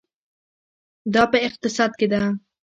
دا 1.13 1.23
په 1.31 1.37
اقتصاد 1.47 1.91
کې 1.99 2.07
ده. 2.11 2.21